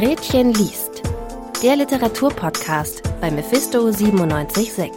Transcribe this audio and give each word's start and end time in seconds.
Gretchen 0.00 0.54
liest. 0.54 1.02
Der 1.62 1.76
Literaturpodcast 1.76 3.02
bei 3.20 3.30
Mephisto 3.30 3.82
976. 3.90 4.92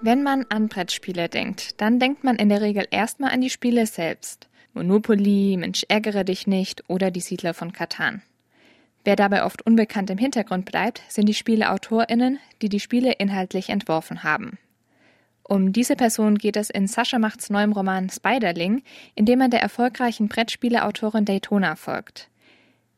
Wenn 0.00 0.22
man 0.22 0.46
an 0.48 0.68
Brettspiele 0.68 1.28
denkt, 1.28 1.80
dann 1.80 1.98
denkt 1.98 2.22
man 2.22 2.36
in 2.36 2.50
der 2.50 2.60
Regel 2.60 2.86
erstmal 2.92 3.32
an 3.32 3.40
die 3.40 3.50
Spiele 3.50 3.84
selbst. 3.84 4.48
Monopoly, 4.74 5.56
Mensch 5.56 5.84
ärgere 5.88 6.22
dich 6.22 6.46
nicht 6.46 6.88
oder 6.88 7.10
die 7.10 7.18
Siedler 7.18 7.52
von 7.52 7.72
Katan. 7.72 8.22
Wer 9.02 9.16
dabei 9.16 9.42
oft 9.42 9.66
unbekannt 9.66 10.08
im 10.10 10.18
Hintergrund 10.18 10.66
bleibt, 10.66 11.02
sind 11.08 11.26
die 11.26 11.34
SpieleautorInnen, 11.34 12.38
die 12.62 12.68
die 12.68 12.78
Spiele 12.78 13.10
inhaltlich 13.10 13.70
entworfen 13.70 14.22
haben. 14.22 14.56
Um 15.48 15.72
diese 15.72 15.96
Person 15.96 16.36
geht 16.36 16.58
es 16.58 16.68
in 16.68 16.86
Sascha 16.86 17.18
Machts 17.18 17.48
neuem 17.48 17.72
Roman 17.72 18.10
Spiderling, 18.10 18.82
in 19.14 19.24
dem 19.24 19.40
er 19.40 19.48
der 19.48 19.62
erfolgreichen 19.62 20.28
Brettspieleautorin 20.28 21.24
Daytona 21.24 21.74
folgt. 21.74 22.28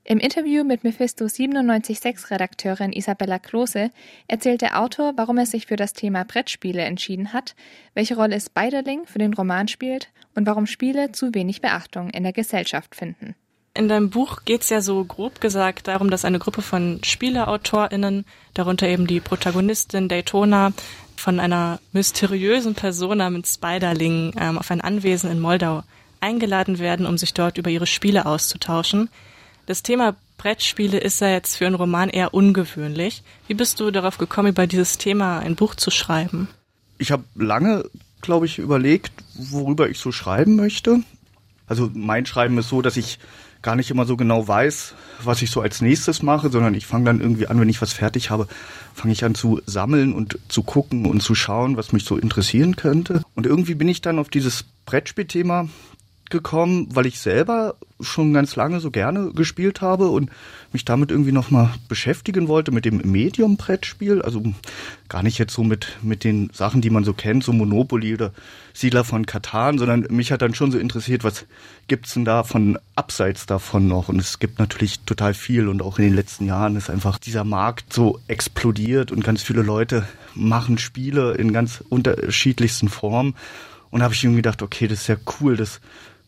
Im 0.02 0.18
Interview 0.18 0.64
mit 0.64 0.82
Mephisto 0.82 1.26
976 1.26 2.28
Redakteurin 2.28 2.92
Isabella 2.92 3.38
Klose 3.38 3.92
erzählt 4.26 4.62
der 4.62 4.80
Autor, 4.80 5.12
warum 5.14 5.38
er 5.38 5.46
sich 5.46 5.66
für 5.66 5.76
das 5.76 5.92
Thema 5.92 6.24
Brettspiele 6.24 6.82
entschieden 6.82 7.32
hat, 7.32 7.54
welche 7.94 8.16
Rolle 8.16 8.40
Spiderling 8.40 9.06
für 9.06 9.20
den 9.20 9.32
Roman 9.32 9.68
spielt 9.68 10.08
und 10.34 10.44
warum 10.48 10.66
Spiele 10.66 11.12
zu 11.12 11.32
wenig 11.32 11.60
Beachtung 11.60 12.10
in 12.10 12.24
der 12.24 12.32
Gesellschaft 12.32 12.96
finden. 12.96 13.36
In 13.74 13.88
deinem 13.88 14.10
Buch 14.10 14.44
geht 14.44 14.62
es 14.62 14.70
ja 14.70 14.80
so 14.80 15.04
grob 15.04 15.40
gesagt 15.40 15.86
darum, 15.86 16.10
dass 16.10 16.24
eine 16.24 16.40
Gruppe 16.40 16.62
von 16.62 17.00
SpieleautorInnen, 17.04 18.24
darunter 18.54 18.88
eben 18.88 19.06
die 19.06 19.20
Protagonistin 19.20 20.08
Daytona, 20.08 20.72
von 21.20 21.38
einer 21.38 21.78
mysteriösen 21.92 22.74
Person 22.74 23.18
namens 23.18 23.54
Spiderling 23.54 24.34
ähm, 24.38 24.58
auf 24.58 24.70
ein 24.70 24.80
Anwesen 24.80 25.30
in 25.30 25.40
Moldau 25.40 25.82
eingeladen 26.20 26.78
werden, 26.78 27.06
um 27.06 27.18
sich 27.18 27.34
dort 27.34 27.58
über 27.58 27.70
ihre 27.70 27.86
Spiele 27.86 28.26
auszutauschen. 28.26 29.08
Das 29.66 29.82
Thema 29.82 30.16
Brettspiele 30.38 30.98
ist 30.98 31.20
ja 31.20 31.28
jetzt 31.28 31.56
für 31.56 31.66
einen 31.66 31.74
Roman 31.74 32.08
eher 32.08 32.34
ungewöhnlich. 32.34 33.22
Wie 33.46 33.54
bist 33.54 33.78
du 33.78 33.90
darauf 33.90 34.18
gekommen, 34.18 34.48
über 34.48 34.66
dieses 34.66 34.98
Thema 34.98 35.38
ein 35.38 35.54
Buch 35.54 35.74
zu 35.74 35.90
schreiben? 35.90 36.48
Ich 36.98 37.12
habe 37.12 37.24
lange, 37.34 37.84
glaube 38.20 38.46
ich, 38.46 38.58
überlegt, 38.58 39.12
worüber 39.34 39.88
ich 39.88 39.98
so 39.98 40.12
schreiben 40.12 40.56
möchte. 40.56 41.00
Also 41.66 41.90
mein 41.94 42.26
Schreiben 42.26 42.58
ist 42.58 42.68
so, 42.68 42.82
dass 42.82 42.96
ich 42.96 43.18
gar 43.62 43.76
nicht 43.76 43.90
immer 43.90 44.06
so 44.06 44.16
genau 44.16 44.46
weiß, 44.46 44.94
was 45.22 45.42
ich 45.42 45.50
so 45.50 45.60
als 45.60 45.80
nächstes 45.80 46.22
mache, 46.22 46.50
sondern 46.50 46.74
ich 46.74 46.86
fange 46.86 47.04
dann 47.04 47.20
irgendwie 47.20 47.46
an, 47.46 47.60
wenn 47.60 47.68
ich 47.68 47.82
was 47.82 47.92
fertig 47.92 48.30
habe, 48.30 48.48
fange 48.94 49.12
ich 49.12 49.24
an 49.24 49.34
zu 49.34 49.60
sammeln 49.66 50.12
und 50.12 50.38
zu 50.48 50.62
gucken 50.62 51.06
und 51.06 51.22
zu 51.22 51.34
schauen, 51.34 51.76
was 51.76 51.92
mich 51.92 52.04
so 52.04 52.16
interessieren 52.16 52.76
könnte. 52.76 53.22
Und 53.34 53.46
irgendwie 53.46 53.74
bin 53.74 53.88
ich 53.88 54.00
dann 54.00 54.18
auf 54.18 54.28
dieses 54.28 54.64
Brettspielthema 54.86 55.68
gekommen, 56.30 56.88
weil 56.92 57.06
ich 57.06 57.18
selber 57.18 57.76
schon 58.00 58.32
ganz 58.32 58.56
lange 58.56 58.80
so 58.80 58.90
gerne 58.90 59.32
gespielt 59.32 59.80
habe 59.80 60.08
und 60.08 60.30
mich 60.72 60.84
damit 60.84 61.10
irgendwie 61.10 61.32
nochmal 61.32 61.70
beschäftigen 61.88 62.48
wollte 62.48 62.72
mit 62.72 62.84
dem 62.84 62.98
Medium-Brettspiel. 62.98 64.22
Also 64.22 64.42
gar 65.08 65.22
nicht 65.22 65.38
jetzt 65.38 65.52
so 65.52 65.64
mit, 65.64 65.98
mit 66.02 66.24
den 66.24 66.50
Sachen, 66.52 66.80
die 66.80 66.90
man 66.90 67.04
so 67.04 67.12
kennt, 67.12 67.44
so 67.44 67.52
Monopoly 67.52 68.14
oder 68.14 68.32
Siedler 68.72 69.04
von 69.04 69.26
Katan, 69.26 69.78
sondern 69.78 70.06
mich 70.10 70.32
hat 70.32 70.42
dann 70.42 70.54
schon 70.54 70.70
so 70.70 70.78
interessiert, 70.78 71.24
was 71.24 71.46
gibt's 71.88 72.14
denn 72.14 72.24
da 72.24 72.44
von 72.44 72.78
abseits 72.94 73.46
davon 73.46 73.88
noch? 73.88 74.08
Und 74.08 74.20
es 74.20 74.38
gibt 74.38 74.58
natürlich 74.58 75.00
total 75.00 75.34
viel 75.34 75.68
und 75.68 75.82
auch 75.82 75.98
in 75.98 76.04
den 76.04 76.14
letzten 76.14 76.46
Jahren 76.46 76.76
ist 76.76 76.90
einfach 76.90 77.18
dieser 77.18 77.44
Markt 77.44 77.92
so 77.92 78.20
explodiert 78.28 79.12
und 79.12 79.24
ganz 79.24 79.42
viele 79.42 79.62
Leute 79.62 80.06
machen 80.34 80.78
Spiele 80.78 81.34
in 81.34 81.52
ganz 81.52 81.82
unterschiedlichsten 81.88 82.88
Formen. 82.88 83.34
Und 83.90 84.04
habe 84.04 84.14
ich 84.14 84.22
irgendwie 84.22 84.38
gedacht, 84.38 84.62
okay, 84.62 84.86
das 84.86 85.00
ist 85.00 85.08
ja 85.08 85.16
cool, 85.40 85.56
das 85.56 85.80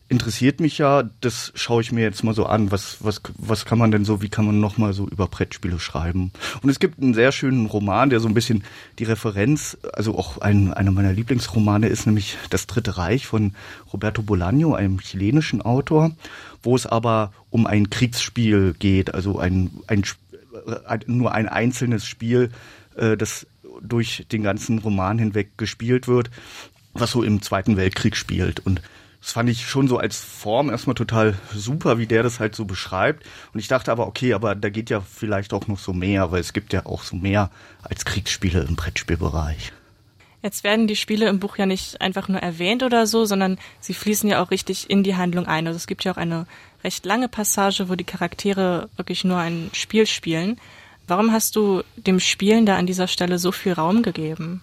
interessiert 0.09 0.59
mich 0.59 0.77
ja, 0.77 1.03
das 1.21 1.51
schaue 1.55 1.81
ich 1.81 1.91
mir 1.91 2.01
jetzt 2.01 2.23
mal 2.23 2.33
so 2.33 2.45
an. 2.45 2.71
Was, 2.71 2.97
was, 2.99 3.21
was 3.37 3.65
kann 3.65 3.77
man 3.77 3.91
denn 3.91 4.05
so, 4.05 4.21
wie 4.21 4.29
kann 4.29 4.45
man 4.45 4.59
nochmal 4.59 4.93
so 4.93 5.07
über 5.07 5.27
Brettspiele 5.27 5.79
schreiben? 5.79 6.31
Und 6.61 6.69
es 6.69 6.79
gibt 6.79 7.01
einen 7.01 7.13
sehr 7.13 7.31
schönen 7.31 7.65
Roman, 7.65 8.09
der 8.09 8.19
so 8.19 8.27
ein 8.27 8.33
bisschen 8.33 8.63
die 8.99 9.05
Referenz, 9.05 9.77
also 9.93 10.17
auch 10.17 10.39
ein, 10.39 10.73
einer 10.73 10.91
meiner 10.91 11.13
Lieblingsromane 11.13 11.87
ist 11.87 12.05
nämlich 12.05 12.37
Das 12.49 12.67
Dritte 12.67 12.97
Reich 12.97 13.25
von 13.25 13.55
Roberto 13.91 14.21
Bolaño, 14.21 14.75
einem 14.75 14.99
chilenischen 14.99 15.61
Autor, 15.61 16.11
wo 16.61 16.75
es 16.75 16.85
aber 16.85 17.33
um 17.49 17.65
ein 17.65 17.89
Kriegsspiel 17.89 18.75
geht, 18.77 19.13
also 19.13 19.39
ein, 19.39 19.71
ein, 19.87 20.03
ein 20.85 21.03
nur 21.07 21.33
ein 21.33 21.47
einzelnes 21.47 22.05
Spiel, 22.05 22.51
äh, 22.95 23.17
das 23.17 23.47
durch 23.81 24.25
den 24.31 24.43
ganzen 24.43 24.79
Roman 24.79 25.17
hinweg 25.17 25.57
gespielt 25.57 26.07
wird, 26.07 26.29
was 26.93 27.11
so 27.11 27.23
im 27.23 27.41
Zweiten 27.41 27.77
Weltkrieg 27.77 28.15
spielt. 28.15 28.59
Und 28.59 28.81
das 29.23 29.31
fand 29.31 29.49
ich 29.49 29.65
schon 29.65 29.87
so 29.87 29.97
als 29.97 30.19
Form 30.19 30.69
erstmal 30.69 30.95
total 30.95 31.35
super, 31.55 31.97
wie 31.97 32.07
der 32.07 32.23
das 32.23 32.41
halt 32.41 32.55
so 32.55 32.65
beschreibt. 32.65 33.25
Und 33.53 33.59
ich 33.61 33.69
dachte 33.69 33.89
aber, 33.89 34.05
okay, 34.05 34.33
aber 34.33 34.53
da 34.53 34.69
geht 34.69 34.89
ja 34.89 34.99
vielleicht 34.99 35.53
auch 35.53 35.65
noch 35.67 35.79
so 35.79 35.93
mehr, 35.93 36.33
weil 36.33 36.41
es 36.41 36.51
gibt 36.51 36.73
ja 36.73 36.85
auch 36.85 37.03
so 37.03 37.15
mehr 37.15 37.49
als 37.83 38.03
Kriegsspiele 38.03 38.65
im 38.67 38.75
Brettspielbereich. 38.75 39.71
Jetzt 40.41 40.65
werden 40.65 40.87
die 40.87 40.97
Spiele 40.97 41.29
im 41.29 41.39
Buch 41.39 41.57
ja 41.57 41.65
nicht 41.65 42.01
einfach 42.01 42.27
nur 42.27 42.41
erwähnt 42.41 42.83
oder 42.83 43.07
so, 43.07 43.23
sondern 43.23 43.57
sie 43.79 43.93
fließen 43.93 44.29
ja 44.29 44.43
auch 44.43 44.51
richtig 44.51 44.89
in 44.89 45.03
die 45.03 45.15
Handlung 45.15 45.47
ein. 45.47 45.67
Also 45.67 45.77
es 45.77 45.87
gibt 45.87 46.03
ja 46.03 46.11
auch 46.11 46.17
eine 46.17 46.45
recht 46.83 47.05
lange 47.05 47.29
Passage, 47.29 47.87
wo 47.87 47.95
die 47.95 48.03
Charaktere 48.03 48.89
wirklich 48.97 49.23
nur 49.23 49.37
ein 49.37 49.69
Spiel 49.71 50.05
spielen. 50.05 50.59
Warum 51.07 51.31
hast 51.31 51.55
du 51.55 51.81
dem 51.95 52.19
Spielen 52.19 52.65
da 52.65 52.75
an 52.75 52.87
dieser 52.87 53.07
Stelle 53.07 53.39
so 53.39 53.53
viel 53.53 53.71
Raum 53.71 54.03
gegeben? 54.03 54.61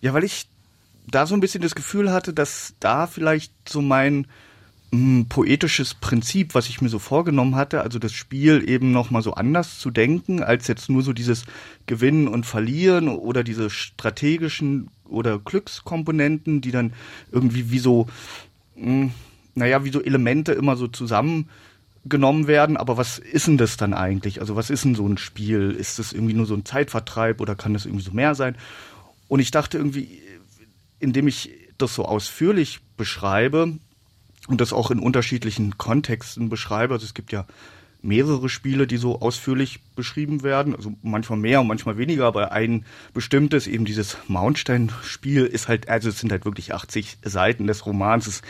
Ja, 0.00 0.14
weil 0.14 0.22
ich 0.22 0.46
da 1.06 1.26
so 1.26 1.34
ein 1.34 1.40
bisschen 1.40 1.62
das 1.62 1.74
Gefühl 1.74 2.12
hatte, 2.12 2.32
dass 2.32 2.74
da 2.80 3.06
vielleicht 3.06 3.52
so 3.68 3.82
mein 3.82 4.26
mh, 4.90 4.98
hm, 4.98 5.26
poetisches 5.28 5.94
Prinzip, 5.94 6.54
was 6.54 6.68
ich 6.68 6.80
mir 6.80 6.88
so 6.88 6.98
vorgenommen 6.98 7.56
hatte, 7.56 7.82
also 7.82 7.98
das 7.98 8.12
Spiel 8.12 8.68
eben 8.68 8.92
noch 8.92 9.10
mal 9.10 9.22
so 9.22 9.34
anders 9.34 9.78
zu 9.78 9.90
denken, 9.90 10.42
als 10.42 10.68
jetzt 10.68 10.88
nur 10.88 11.02
so 11.02 11.12
dieses 11.12 11.44
Gewinnen 11.86 12.28
und 12.28 12.46
Verlieren 12.46 13.08
oder 13.08 13.42
diese 13.44 13.70
strategischen 13.70 14.88
oder 15.08 15.38
Glückskomponenten, 15.38 16.60
die 16.60 16.70
dann 16.70 16.92
irgendwie 17.30 17.70
wie 17.70 17.78
so, 17.78 18.06
mh, 18.76 18.84
hm, 18.84 19.12
naja, 19.54 19.84
wie 19.84 19.90
so 19.90 20.02
Elemente 20.02 20.52
immer 20.52 20.76
so 20.76 20.88
zusammen 20.88 21.48
genommen 22.04 22.46
werden, 22.46 22.76
aber 22.76 22.96
was 22.96 23.18
ist 23.18 23.46
denn 23.46 23.58
das 23.58 23.76
dann 23.76 23.94
eigentlich? 23.94 24.40
Also 24.40 24.56
was 24.56 24.70
ist 24.70 24.84
denn 24.84 24.94
so 24.94 25.06
ein 25.06 25.18
Spiel? 25.18 25.70
Ist 25.70 25.98
das 25.98 26.12
irgendwie 26.12 26.34
nur 26.34 26.46
so 26.46 26.54
ein 26.54 26.64
Zeitvertreib 26.64 27.40
oder 27.40 27.54
kann 27.54 27.74
das 27.74 27.86
irgendwie 27.86 28.04
so 28.04 28.12
mehr 28.12 28.34
sein? 28.34 28.56
Und 29.28 29.40
ich 29.40 29.50
dachte 29.50 29.78
irgendwie, 29.78 30.20
indem 31.02 31.28
ich 31.28 31.50
das 31.78 31.94
so 31.94 32.04
ausführlich 32.04 32.80
beschreibe 32.96 33.78
und 34.46 34.60
das 34.60 34.72
auch 34.72 34.90
in 34.90 34.98
unterschiedlichen 34.98 35.76
Kontexten 35.78 36.48
beschreibe. 36.48 36.94
Also 36.94 37.04
es 37.04 37.14
gibt 37.14 37.32
ja 37.32 37.46
mehrere 38.02 38.48
Spiele, 38.48 38.86
die 38.86 38.96
so 38.96 39.20
ausführlich 39.20 39.80
beschrieben 39.94 40.42
werden, 40.42 40.74
also 40.74 40.92
manchmal 41.02 41.38
mehr 41.38 41.60
und 41.60 41.68
manchmal 41.68 41.98
weniger, 41.98 42.26
aber 42.26 42.50
ein 42.50 42.84
bestimmtes, 43.14 43.68
eben 43.68 43.84
dieses 43.84 44.18
Mountstein-Spiel 44.26 45.46
ist 45.46 45.68
halt, 45.68 45.88
also 45.88 46.08
es 46.08 46.18
sind 46.18 46.32
halt 46.32 46.44
wirklich 46.44 46.74
80 46.74 47.18
Seiten 47.22 47.68
des 47.68 47.86
Romans, 47.86 48.26
es 48.26 48.42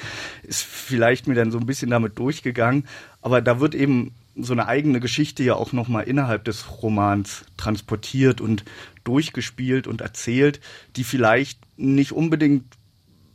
ist 0.42 0.62
vielleicht 0.62 1.26
mir 1.26 1.34
dann 1.34 1.50
so 1.50 1.58
ein 1.58 1.66
bisschen 1.66 1.90
damit 1.90 2.18
durchgegangen, 2.18 2.88
aber 3.20 3.42
da 3.42 3.60
wird 3.60 3.74
eben 3.74 4.14
so 4.36 4.52
eine 4.52 4.66
eigene 4.66 5.00
Geschichte 5.00 5.42
ja 5.42 5.54
auch 5.54 5.72
nochmal 5.72 6.04
innerhalb 6.04 6.44
des 6.44 6.82
Romans 6.82 7.44
transportiert 7.56 8.40
und 8.40 8.64
durchgespielt 9.04 9.86
und 9.86 10.00
erzählt, 10.00 10.60
die 10.96 11.04
vielleicht 11.04 11.60
nicht 11.76 12.12
unbedingt 12.12 12.64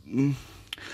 hm, 0.04 0.36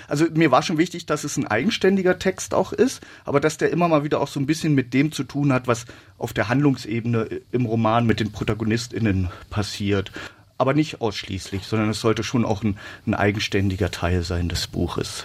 also 0.08 0.26
mir 0.32 0.50
war 0.50 0.62
schon 0.62 0.78
wichtig, 0.78 1.06
dass 1.06 1.24
es 1.24 1.36
ein 1.36 1.46
eigenständiger 1.46 2.18
Text 2.18 2.54
auch 2.54 2.72
ist, 2.72 3.00
aber 3.24 3.40
dass 3.40 3.58
der 3.58 3.70
immer 3.70 3.88
mal 3.88 4.04
wieder 4.04 4.20
auch 4.20 4.28
so 4.28 4.40
ein 4.40 4.46
bisschen 4.46 4.74
mit 4.74 4.94
dem 4.94 5.12
zu 5.12 5.24
tun 5.24 5.52
hat, 5.52 5.66
was 5.66 5.86
auf 6.18 6.32
der 6.32 6.48
Handlungsebene 6.48 7.40
im 7.52 7.66
Roman 7.66 8.06
mit 8.06 8.20
den 8.20 8.32
ProtagonistInnen 8.32 9.30
passiert. 9.50 10.12
Aber 10.56 10.72
nicht 10.72 11.00
ausschließlich, 11.00 11.66
sondern 11.66 11.90
es 11.90 12.00
sollte 12.00 12.22
schon 12.22 12.44
auch 12.44 12.62
ein, 12.62 12.78
ein 13.06 13.14
eigenständiger 13.14 13.90
Teil 13.90 14.22
sein 14.22 14.48
des 14.48 14.68
Buches. 14.68 15.24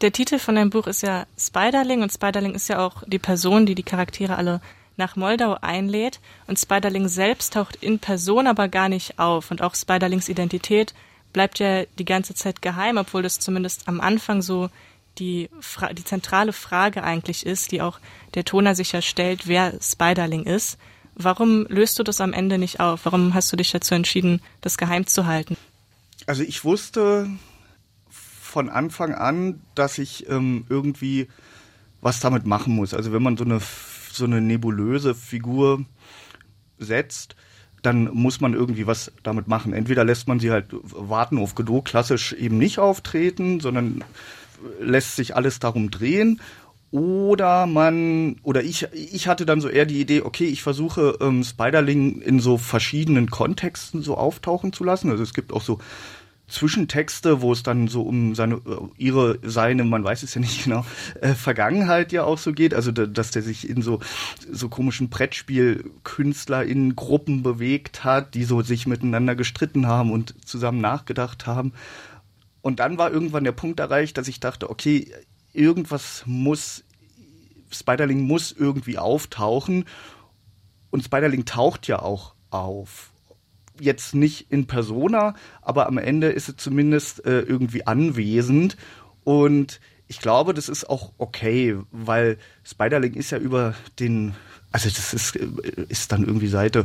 Der 0.00 0.12
Titel 0.12 0.38
von 0.38 0.54
deinem 0.54 0.70
Buch 0.70 0.86
ist 0.86 1.02
ja 1.02 1.26
Spiderling 1.38 2.02
und 2.02 2.10
Spiderling 2.10 2.54
ist 2.54 2.68
ja 2.68 2.84
auch 2.84 3.02
die 3.06 3.18
Person, 3.18 3.66
die 3.66 3.74
die 3.74 3.82
Charaktere 3.82 4.36
alle 4.36 4.62
nach 4.96 5.14
Moldau 5.14 5.58
einlädt 5.60 6.20
und 6.46 6.58
Spiderling 6.58 7.08
selbst 7.08 7.52
taucht 7.52 7.76
in 7.76 7.98
Person 7.98 8.46
aber 8.46 8.68
gar 8.68 8.88
nicht 8.88 9.18
auf 9.18 9.50
und 9.50 9.60
auch 9.60 9.74
Spiderlings 9.74 10.28
Identität 10.28 10.94
bleibt 11.32 11.58
ja 11.58 11.84
die 11.98 12.04
ganze 12.04 12.34
Zeit 12.34 12.62
geheim, 12.62 12.96
obwohl 12.96 13.22
das 13.22 13.40
zumindest 13.40 13.88
am 13.88 14.00
Anfang 14.00 14.40
so 14.40 14.70
die, 15.18 15.50
Fra 15.60 15.92
die 15.92 16.04
zentrale 16.04 16.52
Frage 16.52 17.04
eigentlich 17.04 17.44
ist, 17.44 17.72
die 17.72 17.82
auch 17.82 17.98
der 18.34 18.44
Toner 18.44 18.74
sich 18.74 18.92
ja 18.92 19.02
stellt, 19.02 19.46
wer 19.46 19.74
Spiderling 19.82 20.44
ist. 20.44 20.78
Warum 21.14 21.66
löst 21.68 21.98
du 21.98 22.02
das 22.02 22.20
am 22.20 22.32
Ende 22.32 22.56
nicht 22.56 22.80
auf? 22.80 23.04
Warum 23.04 23.34
hast 23.34 23.52
du 23.52 23.56
dich 23.56 23.70
dazu 23.70 23.94
entschieden, 23.94 24.40
das 24.62 24.78
geheim 24.78 25.06
zu 25.06 25.26
halten? 25.26 25.56
Also 26.26 26.42
ich 26.42 26.64
wusste 26.64 27.28
von 28.50 28.68
Anfang 28.68 29.14
an, 29.14 29.60
dass 29.74 29.98
ich 29.98 30.28
ähm, 30.28 30.64
irgendwie 30.68 31.28
was 32.00 32.20
damit 32.20 32.46
machen 32.46 32.74
muss. 32.74 32.94
Also 32.94 33.12
wenn 33.12 33.22
man 33.22 33.36
so 33.36 33.44
eine 33.44 33.60
so 34.12 34.24
eine 34.24 34.40
nebulöse 34.40 35.14
Figur 35.14 35.84
setzt, 36.78 37.36
dann 37.82 38.12
muss 38.12 38.40
man 38.40 38.54
irgendwie 38.54 38.86
was 38.86 39.12
damit 39.22 39.48
machen. 39.48 39.72
Entweder 39.72 40.04
lässt 40.04 40.28
man 40.28 40.40
sie 40.40 40.50
halt 40.50 40.66
warten 40.70 41.38
auf 41.38 41.54
Godot 41.54 41.84
klassisch 41.84 42.32
eben 42.32 42.58
nicht 42.58 42.78
auftreten, 42.78 43.60
sondern 43.60 44.04
lässt 44.80 45.16
sich 45.16 45.34
alles 45.36 45.58
darum 45.60 45.90
drehen. 45.90 46.40
Oder 46.90 47.66
man, 47.66 48.36
oder 48.42 48.64
ich, 48.64 48.88
ich 48.92 49.28
hatte 49.28 49.46
dann 49.46 49.60
so 49.60 49.68
eher 49.68 49.86
die 49.86 50.00
Idee, 50.00 50.22
okay, 50.22 50.46
ich 50.46 50.62
versuche 50.62 51.18
ähm, 51.20 51.44
Spiderling 51.44 52.20
in 52.20 52.40
so 52.40 52.58
verschiedenen 52.58 53.30
Kontexten 53.30 54.02
so 54.02 54.16
auftauchen 54.16 54.72
zu 54.72 54.82
lassen. 54.82 55.10
Also 55.10 55.22
es 55.22 55.32
gibt 55.32 55.52
auch 55.52 55.62
so 55.62 55.78
Zwischentexte, 56.50 57.40
wo 57.40 57.52
es 57.52 57.62
dann 57.62 57.88
so 57.88 58.02
um 58.02 58.34
seine, 58.34 58.56
äh, 58.56 58.88
ihre, 58.98 59.38
seine, 59.42 59.84
man 59.84 60.04
weiß 60.04 60.22
es 60.22 60.34
ja 60.34 60.40
nicht 60.40 60.64
genau, 60.64 60.84
äh, 61.20 61.34
Vergangenheit 61.34 62.12
ja 62.12 62.24
auch 62.24 62.38
so 62.38 62.52
geht. 62.52 62.74
Also, 62.74 62.92
da, 62.92 63.06
dass 63.06 63.30
der 63.30 63.42
sich 63.42 63.68
in 63.68 63.82
so, 63.82 64.00
so 64.50 64.68
komischen 64.68 65.08
Brettspielkünstler 65.08 66.64
in 66.64 66.96
Gruppen 66.96 67.42
bewegt 67.42 68.04
hat, 68.04 68.34
die 68.34 68.44
so 68.44 68.62
sich 68.62 68.86
miteinander 68.86 69.34
gestritten 69.34 69.86
haben 69.86 70.12
und 70.12 70.34
zusammen 70.46 70.80
nachgedacht 70.80 71.46
haben. 71.46 71.72
Und 72.62 72.80
dann 72.80 72.98
war 72.98 73.10
irgendwann 73.10 73.44
der 73.44 73.52
Punkt 73.52 73.80
erreicht, 73.80 74.18
dass 74.18 74.28
ich 74.28 74.40
dachte, 74.40 74.68
okay, 74.68 75.10
irgendwas 75.52 76.24
muss, 76.26 76.84
Spiderling 77.70 78.26
muss 78.26 78.52
irgendwie 78.52 78.98
auftauchen. 78.98 79.86
Und 80.90 81.04
Spiderling 81.04 81.44
taucht 81.44 81.86
ja 81.86 82.00
auch 82.00 82.34
auf. 82.50 83.09
Jetzt 83.80 84.14
nicht 84.14 84.50
in 84.50 84.66
Persona, 84.66 85.34
aber 85.62 85.86
am 85.86 85.98
Ende 85.98 86.28
ist 86.28 86.48
es 86.48 86.56
zumindest 86.56 87.24
äh, 87.24 87.40
irgendwie 87.40 87.86
anwesend. 87.86 88.76
Und 89.24 89.80
ich 90.06 90.20
glaube, 90.20 90.54
das 90.54 90.68
ist 90.68 90.88
auch 90.88 91.12
okay, 91.18 91.76
weil 91.90 92.38
Spiderling 92.64 93.14
ist 93.14 93.30
ja 93.30 93.38
über 93.38 93.74
den, 93.98 94.34
also 94.72 94.88
das 94.88 95.14
ist, 95.14 95.36
äh, 95.36 95.46
ist 95.88 96.12
dann 96.12 96.24
irgendwie 96.24 96.48
Seite 96.48 96.84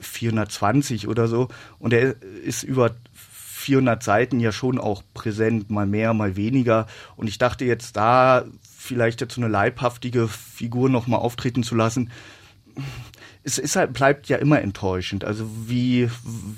420 0.00 1.08
oder 1.08 1.28
so. 1.28 1.48
Und 1.78 1.92
er 1.92 2.20
ist 2.44 2.62
über 2.62 2.94
400 3.12 4.02
Seiten 4.02 4.40
ja 4.40 4.52
schon 4.52 4.78
auch 4.78 5.02
präsent, 5.14 5.70
mal 5.70 5.86
mehr, 5.86 6.14
mal 6.14 6.36
weniger. 6.36 6.86
Und 7.16 7.28
ich 7.28 7.38
dachte 7.38 7.64
jetzt 7.64 7.96
da 7.96 8.44
vielleicht 8.62 9.20
jetzt 9.20 9.34
so 9.34 9.40
eine 9.40 9.50
leibhaftige 9.50 10.28
Figur 10.28 10.88
nochmal 10.88 11.20
auftreten 11.20 11.62
zu 11.62 11.74
lassen, 11.74 12.10
es 13.46 13.58
ist 13.58 13.76
halt, 13.76 13.92
bleibt 13.92 14.28
ja 14.28 14.38
immer 14.38 14.60
enttäuschend. 14.60 15.24
Also 15.24 15.48
wie, 15.68 16.10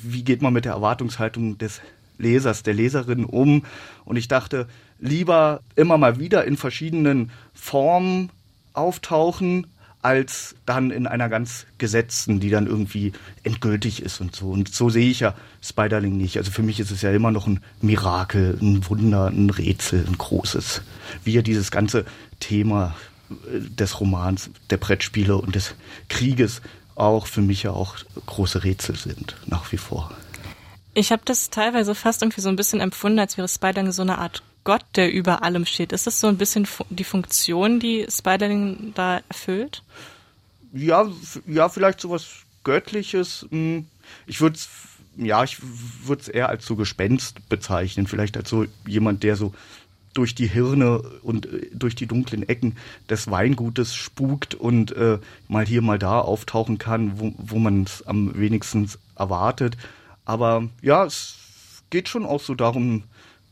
wie 0.03 0.25
geht 0.25 0.41
man 0.41 0.55
mit 0.55 0.65
der 0.65 0.73
Erwartungshaltung 0.73 1.59
des 1.59 1.83
Lesers, 2.17 2.63
der 2.63 2.73
Leserin 2.73 3.27
um? 3.27 3.67
Und 4.07 4.17
ich 4.17 4.27
dachte, 4.27 4.67
lieber 4.99 5.61
immer 5.77 5.99
mal 5.99 6.19
wieder 6.19 6.47
in 6.47 6.57
verschiedenen 6.57 7.31
Formen 7.53 8.31
auftauchen, 8.73 9.67
als 10.01 10.55
dann 10.65 10.91
in 10.91 11.07
einer 11.07 11.29
ganz 11.29 11.67
gesetzten, 11.77 12.41
die 12.41 12.49
dann 12.49 12.67
irgendwie 12.67 13.13
endgültig 13.43 14.01
ist 14.01 14.23
und 14.23 14.35
so. 14.35 14.51
Und 14.51 14.73
so 14.73 14.89
sehe 14.89 15.11
ich 15.11 15.21
ja 15.21 15.35
Spiderling 15.61 16.17
nicht. 16.17 16.39
Also 16.39 16.51
für 16.51 16.63
mich 16.63 16.81
ist 16.81 16.91
es 16.91 17.03
ja 17.03 17.13
immer 17.13 17.33
noch 17.33 17.47
ein 17.47 17.61
Mirakel, 17.83 18.57
ein 18.63 18.89
Wunder, 18.89 19.27
ein 19.27 19.51
Rätsel, 19.51 20.07
ein 20.07 20.17
großes. 20.17 20.81
Wie 21.23 21.33
ja 21.33 21.43
dieses 21.43 21.71
ganze 21.71 22.07
Thema 22.41 22.97
äh, 23.31 23.61
des 23.61 24.01
Romans, 24.01 24.49
der 24.71 24.79
Brettspiele 24.79 25.37
und 25.37 25.55
des 25.55 25.75
Krieges 26.09 26.63
auch 26.99 27.27
für 27.27 27.41
mich 27.41 27.63
ja 27.63 27.71
auch 27.71 27.97
große 28.27 28.65
Rätsel 28.65 28.97
sind, 28.97 29.37
nach 29.47 29.71
wie 29.73 29.77
vor. 29.77 30.11
Ich 30.95 31.13
habe 31.13 31.23
das 31.25 31.51
teilweise 31.51 31.95
fast 31.95 32.23
irgendwie 32.23 32.41
so 32.41 32.49
ein 32.49 32.57
bisschen 32.57 32.81
empfunden, 32.81 33.19
als 33.19 33.37
wäre 33.37 33.49
Spiderling 33.49 33.93
so 33.93 34.03
eine 34.03 34.19
Art 34.19 34.43
Gott, 34.65 34.85
der 34.97 35.13
über 35.13 35.43
allem 35.43 35.65
steht. 35.65 35.93
Ist 35.93 36.07
das 36.07 36.21
so 36.21 36.27
ein 36.27 36.37
bisschen 36.37 36.67
die 36.91 37.05
Funktion, 37.05 37.81
die 37.81 38.07
Spiderling 38.11 38.93
da 38.95 39.21
erfüllt? 39.29 39.83
Ja, 40.73 41.07
ja, 41.47 41.69
vielleicht 41.69 42.01
sowas 42.01 42.27
Göttliches. 42.65 43.47
Hm. 43.51 43.87
Ich 44.27 44.41
würde 44.41 44.57
es 44.57 44.69
ja, 45.17 45.43
ich 45.43 45.59
würde 46.05 46.23
es 46.23 46.29
eher 46.29 46.49
als 46.49 46.65
so 46.65 46.77
Gespenst 46.77 47.49
bezeichnen, 47.49 48.07
vielleicht 48.07 48.37
als 48.37 48.49
so 48.49 48.67
jemand, 48.87 49.25
der 49.25 49.37
so 49.37 49.53
durch 50.15 50.35
die 50.35 50.49
Hirne 50.49 51.01
und 51.23 51.47
äh, 51.47 51.71
durch 51.73 51.95
die 51.95 52.07
dunklen 52.07 52.49
Ecken 52.49 52.77
des 53.09 53.31
Weingutes 53.31 53.95
spukt 53.95 54.55
und 54.55 54.93
äh, 54.93 55.19
mal 55.49 55.67
hier, 55.67 55.83
mal 55.83 55.99
da 55.99 56.21
auftauchen 56.21 56.79
kann, 56.79 57.19
wo, 57.21 57.33
wo 57.39 57.59
man 57.59 57.85
es 57.85 58.07
am 58.07 58.39
wenigsten 58.39 58.91
erwartet. 59.17 59.77
Aber 60.25 60.69
ja, 60.83 61.05
es 61.05 61.37
geht 61.91 62.09
schon 62.09 62.27
auch 62.27 62.41
so 62.41 62.55
darum, 62.55 63.05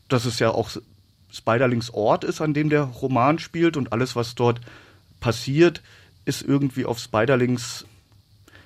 dass 0.07 0.25
es 0.25 0.39
ja 0.39 0.51
auch 0.51 0.69
Spiderlings 1.31 1.93
Ort 1.93 2.23
ist, 2.23 2.41
an 2.41 2.53
dem 2.53 2.69
der 2.69 2.83
Roman 2.83 3.39
spielt 3.39 3.77
und 3.77 3.91
alles, 3.91 4.15
was 4.15 4.35
dort 4.35 4.61
passiert, 5.19 5.81
ist 6.25 6.41
irgendwie 6.41 6.85
auf 6.85 6.99
Spiderlings 6.99 7.85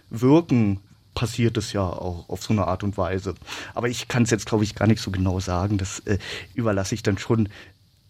Wirken 0.10 0.82
passiert 1.14 1.58
es 1.58 1.74
ja 1.74 1.82
auch 1.82 2.30
auf 2.30 2.44
so 2.44 2.54
eine 2.54 2.68
Art 2.68 2.84
und 2.84 2.98
Weise. 2.98 3.36
Aber 3.74 3.90
ich 3.90 4.08
kann 4.08 4.24
es 4.24 4.30
jetzt, 4.30 4.46
glaube 4.46 4.64
ich, 4.64 4.76
gar 4.76 4.88
nicht 4.88 5.02
so 5.02 5.12
genau 5.12 5.40
sagen. 5.40 5.78
Das 5.78 6.00
äh, 6.02 6.18
überlasse 6.54 6.96
ich 6.96 7.04
dann 7.04 7.18
schon 7.18 7.50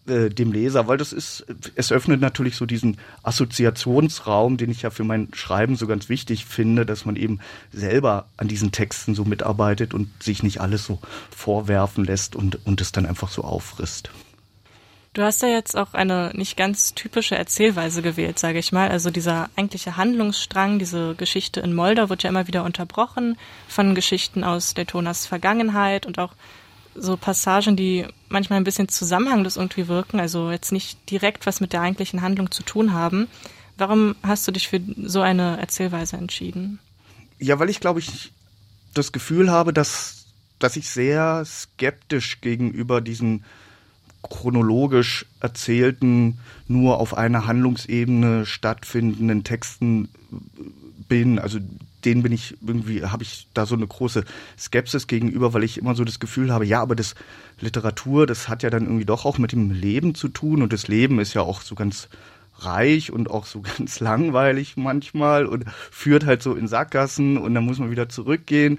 äh, 0.06 0.30
dem 0.30 0.52
Leser, 0.52 0.88
weil 0.88 0.98
das 0.98 1.12
ist, 1.12 1.46
es 1.76 1.92
öffnet 1.92 2.20
natürlich 2.20 2.56
so 2.56 2.66
diesen 2.66 2.96
Assoziationsraum, 3.22 4.56
den 4.56 4.70
ich 4.70 4.82
ja 4.82 4.90
für 4.90 5.04
mein 5.04 5.28
Schreiben 5.32 5.76
so 5.76 5.86
ganz 5.86 6.08
wichtig 6.08 6.44
finde, 6.44 6.84
dass 6.84 7.04
man 7.04 7.16
eben 7.16 7.38
selber 7.72 8.26
an 8.36 8.48
diesen 8.48 8.72
Texten 8.72 9.14
so 9.14 9.24
mitarbeitet 9.24 9.94
und 9.94 10.10
sich 10.22 10.42
nicht 10.42 10.60
alles 10.60 10.84
so 10.84 10.98
vorwerfen 11.30 12.04
lässt 12.04 12.34
und, 12.34 12.66
und 12.66 12.80
es 12.80 12.90
dann 12.90 13.06
einfach 13.06 13.28
so 13.28 13.42
auffrisst. 13.42 14.10
Du 15.14 15.22
hast 15.22 15.42
ja 15.42 15.48
jetzt 15.48 15.76
auch 15.76 15.92
eine 15.92 16.32
nicht 16.34 16.56
ganz 16.56 16.94
typische 16.94 17.36
Erzählweise 17.36 18.00
gewählt, 18.00 18.38
sage 18.38 18.58
ich 18.58 18.72
mal. 18.72 18.88
Also 18.88 19.10
dieser 19.10 19.50
eigentliche 19.56 19.98
Handlungsstrang, 19.98 20.78
diese 20.78 21.14
Geschichte 21.14 21.60
in 21.60 21.74
Moldau 21.74 22.08
wird 22.08 22.22
ja 22.22 22.30
immer 22.30 22.46
wieder 22.46 22.64
unterbrochen 22.64 23.36
von 23.68 23.94
Geschichten 23.94 24.42
aus 24.42 24.72
Daytonas 24.72 25.26
Vergangenheit 25.26 26.06
und 26.06 26.18
auch 26.18 26.32
so 26.94 27.16
Passagen, 27.16 27.76
die 27.76 28.06
manchmal 28.28 28.58
ein 28.58 28.64
bisschen 28.64 28.88
zusammenhanglos 28.88 29.56
irgendwie 29.56 29.88
wirken, 29.88 30.20
also 30.20 30.50
jetzt 30.50 30.72
nicht 30.72 31.10
direkt 31.10 31.46
was 31.46 31.60
mit 31.60 31.72
der 31.72 31.80
eigentlichen 31.80 32.22
Handlung 32.22 32.50
zu 32.50 32.62
tun 32.62 32.92
haben. 32.92 33.28
Warum 33.76 34.14
hast 34.22 34.46
du 34.46 34.52
dich 34.52 34.68
für 34.68 34.80
so 35.02 35.20
eine 35.20 35.58
Erzählweise 35.58 36.16
entschieden? 36.16 36.78
Ja, 37.38 37.58
weil 37.58 37.70
ich 37.70 37.80
glaube 37.80 38.00
ich 38.00 38.32
das 38.94 39.12
Gefühl 39.12 39.50
habe, 39.50 39.72
dass, 39.72 40.26
dass 40.58 40.76
ich 40.76 40.88
sehr 40.88 41.44
skeptisch 41.44 42.40
gegenüber 42.40 43.00
diesen 43.00 43.44
chronologisch 44.22 45.26
erzählten, 45.40 46.38
nur 46.68 46.98
auf 46.98 47.16
einer 47.16 47.46
Handlungsebene 47.46 48.46
stattfindenden 48.46 49.44
Texten 49.44 50.08
bin. 51.08 51.38
Also 51.38 51.58
denen 52.04 52.22
bin 52.22 52.32
ich 52.32 52.56
irgendwie, 52.66 53.04
habe 53.04 53.22
ich 53.22 53.46
da 53.54 53.66
so 53.66 53.74
eine 53.74 53.86
große 53.86 54.24
Skepsis 54.58 55.06
gegenüber, 55.06 55.52
weil 55.54 55.64
ich 55.64 55.78
immer 55.78 55.94
so 55.94 56.04
das 56.04 56.20
Gefühl 56.20 56.52
habe, 56.52 56.66
ja, 56.66 56.80
aber 56.82 56.96
das 56.96 57.14
Literatur, 57.60 58.26
das 58.26 58.48
hat 58.48 58.62
ja 58.62 58.70
dann 58.70 58.84
irgendwie 58.84 59.04
doch 59.04 59.24
auch 59.24 59.38
mit 59.38 59.52
dem 59.52 59.70
Leben 59.70 60.14
zu 60.14 60.28
tun 60.28 60.62
und 60.62 60.72
das 60.72 60.88
Leben 60.88 61.20
ist 61.20 61.34
ja 61.34 61.42
auch 61.42 61.62
so 61.62 61.74
ganz 61.74 62.08
reich 62.58 63.12
und 63.12 63.30
auch 63.30 63.46
so 63.46 63.60
ganz 63.78 64.00
langweilig 64.00 64.76
manchmal 64.76 65.46
und 65.46 65.64
führt 65.90 66.26
halt 66.26 66.42
so 66.42 66.54
in 66.54 66.68
Sackgassen 66.68 67.38
und 67.38 67.54
dann 67.54 67.64
muss 67.64 67.78
man 67.78 67.90
wieder 67.90 68.08
zurückgehen. 68.08 68.78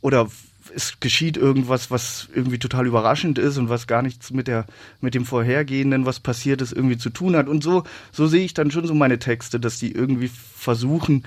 Oder 0.00 0.28
es 0.74 1.00
geschieht 1.00 1.36
irgendwas, 1.36 1.90
was 1.90 2.28
irgendwie 2.34 2.58
total 2.58 2.86
überraschend 2.86 3.38
ist 3.38 3.58
und 3.58 3.68
was 3.68 3.86
gar 3.86 4.02
nichts 4.02 4.30
mit 4.30 4.48
der, 4.48 4.66
mit 5.00 5.14
dem 5.14 5.24
vorhergehenden, 5.24 6.06
was 6.06 6.20
passiert 6.20 6.62
ist, 6.62 6.72
irgendwie 6.72 6.98
zu 6.98 7.10
tun 7.10 7.36
hat. 7.36 7.48
Und 7.48 7.62
so, 7.62 7.84
so 8.12 8.26
sehe 8.26 8.44
ich 8.44 8.54
dann 8.54 8.70
schon 8.70 8.86
so 8.86 8.94
meine 8.94 9.18
Texte, 9.18 9.60
dass 9.60 9.78
die 9.78 9.92
irgendwie 9.92 10.30
versuchen, 10.56 11.24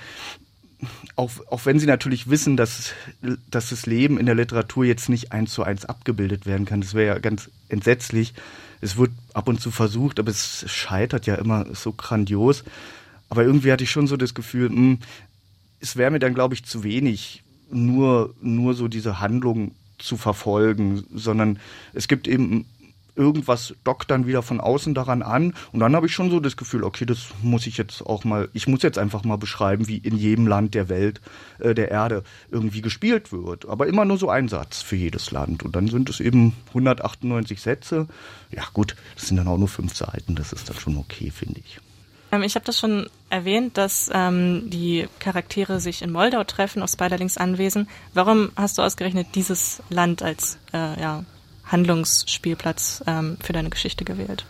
auch, 1.16 1.32
auch 1.50 1.66
wenn 1.66 1.80
sie 1.80 1.86
natürlich 1.86 2.30
wissen, 2.30 2.58
dass, 2.58 2.94
dass 3.50 3.70
das 3.70 3.86
Leben 3.86 4.18
in 4.18 4.26
der 4.26 4.36
Literatur 4.36 4.86
jetzt 4.86 5.10
nicht 5.10 5.32
eins 5.32 5.54
zu 5.54 5.64
eins 5.64 5.86
abgebildet 5.86 6.46
werden 6.46 6.66
kann. 6.66 6.82
Das 6.82 6.94
wäre 6.94 7.16
ja 7.16 7.20
ganz 7.20 7.50
entsetzlich. 7.70 8.34
Es 8.82 8.98
wird 8.98 9.12
ab 9.34 9.48
und 9.48 9.62
zu 9.62 9.70
versucht, 9.70 10.20
aber 10.20 10.32
es 10.32 10.66
scheitert 10.72 11.28
ja 11.28 11.36
immer 11.36 11.68
so 11.76 11.94
grandios. 11.94 12.64
Aber 13.30 13.44
irgendwie 13.44 13.72
hatte 13.72 13.84
ich 13.84 13.92
schon 13.92 14.08
so 14.08 14.18
das 14.18 14.34
Gefühl, 14.34 14.70
mh, 14.70 14.76
hm, 14.76 15.00
es 15.80 15.96
wäre 15.96 16.12
mir 16.12 16.20
dann, 16.20 16.34
glaube 16.34 16.54
ich, 16.54 16.64
zu 16.66 16.84
wenig, 16.84 17.44
nur, 17.72 18.34
nur 18.42 18.74
so 18.74 18.88
diese 18.88 19.20
Handlung 19.20 19.72
zu 19.98 20.18
verfolgen, 20.18 21.04
sondern 21.14 21.60
es 21.94 22.08
gibt 22.08 22.28
eben 22.28 22.66
irgendwas 23.16 23.76
dockt 23.84 24.10
dann 24.10 24.26
wieder 24.26 24.42
von 24.42 24.60
außen 24.60 24.94
daran 24.94 25.22
an 25.22 25.54
und 25.72 25.80
dann 25.80 25.96
habe 25.96 26.08
ich 26.08 26.14
schon 26.14 26.32
so 26.32 26.40
das 26.40 26.58
Gefühl, 26.58 26.84
okay, 26.84 27.06
das 27.06 27.28
muss 27.42 27.68
ich 27.68 27.78
jetzt 27.78 28.02
auch 28.02 28.24
mal, 28.24 28.50
ich 28.54 28.68
muss 28.68 28.84
jetzt 28.84 28.98
einfach 28.98 29.24
mal 29.24 29.38
beschreiben, 29.38 29.88
wie 29.88 29.98
in 29.98 30.18
jedem 30.18 30.48
Land 30.48 30.74
der 30.76 30.90
Welt, 30.90 31.22
äh, 31.60 31.74
der 31.76 31.92
Erde 31.92 32.24
irgendwie 32.50 32.82
gespielt 32.82 33.32
wird, 33.32 33.68
aber 33.68 33.88
immer 33.88 34.06
nur 34.06 34.18
so 34.18 34.30
ein 34.30 34.48
Satz 34.48 34.82
für 34.82 34.96
jedes 34.96 35.32
Land 35.32 35.64
und 35.64 35.76
dann 35.76 35.88
sind 35.88 36.10
es 36.10 36.20
eben 36.20 36.54
198 36.70 37.62
Sätze. 37.62 38.08
Ja 38.50 38.64
gut, 38.74 38.96
das 39.16 39.28
sind 39.28 39.38
dann 39.38 39.48
auch 39.48 39.58
nur 39.58 39.68
fünf 39.68 39.96
Seiten, 39.96 40.36
das 40.36 40.54
ist 40.54 40.70
dann 40.70 40.78
schon 40.78 40.98
okay, 40.98 41.32
finde 41.32 41.60
ich. 41.60 41.80
Ähm, 42.32 42.44
ich 42.44 42.56
habe 42.56 42.66
das 42.66 42.80
schon 42.80 43.10
erwähnt, 43.30 43.78
dass 43.78 44.10
ähm, 44.14 44.70
die 44.70 45.08
Charaktere 45.20 45.80
sich 45.80 46.02
in 46.02 46.12
Moldau 46.12 46.44
treffen, 46.44 46.82
auf 46.82 46.90
Spiderlings 46.90 47.38
Anwesen. 47.38 47.88
Warum 48.14 48.52
hast 48.56 48.78
du 48.78 48.82
ausgerechnet 48.82 49.28
dieses 49.36 49.82
Land 49.90 50.24
als 50.24 50.58
äh, 50.74 51.00
ja, 51.00 51.24
Handlungsspielplatz 51.66 53.04
ähm, 53.08 53.38
für 53.42 53.54
deine 53.54 53.70
Geschichte 53.70 54.06
gewählt? 54.06 54.46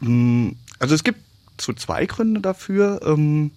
Mm, 0.00 0.50
also 0.78 0.94
es 0.94 1.04
gibt 1.04 1.20
so 1.60 1.72
zwei 1.72 2.06
Gründe 2.06 2.40
dafür. 2.40 3.00
Ähm, 3.04 3.52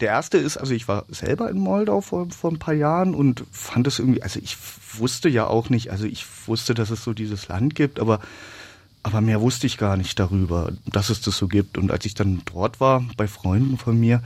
der 0.00 0.08
erste 0.10 0.38
ist, 0.38 0.56
also 0.56 0.74
ich 0.74 0.86
war 0.86 1.04
selber 1.08 1.50
in 1.50 1.58
Moldau 1.58 2.00
vor, 2.00 2.30
vor 2.30 2.52
ein 2.52 2.58
paar 2.58 2.74
Jahren 2.74 3.14
und 3.14 3.44
fand 3.50 3.86
es 3.86 3.98
irgendwie, 3.98 4.22
also 4.22 4.38
ich 4.38 4.56
wusste 4.92 5.28
ja 5.28 5.46
auch 5.46 5.70
nicht, 5.70 5.90
also 5.90 6.04
ich 6.04 6.24
wusste, 6.46 6.74
dass 6.74 6.90
es 6.90 7.02
so 7.02 7.12
dieses 7.12 7.48
Land 7.48 7.74
gibt, 7.74 7.98
aber 7.98 8.20
aber 9.08 9.22
mehr 9.22 9.40
wusste 9.40 9.66
ich 9.66 9.78
gar 9.78 9.96
nicht 9.96 10.18
darüber, 10.18 10.70
dass 10.84 11.08
es 11.08 11.22
das 11.22 11.38
so 11.38 11.48
gibt. 11.48 11.78
Und 11.78 11.90
als 11.90 12.04
ich 12.04 12.14
dann 12.14 12.42
dort 12.44 12.78
war, 12.78 13.02
bei 13.16 13.26
Freunden 13.26 13.78
von 13.78 13.98
mir, 13.98 14.22